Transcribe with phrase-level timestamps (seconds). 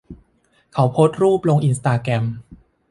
[0.73, 2.23] เขาโพสต์รูปลงอินสตาแกรม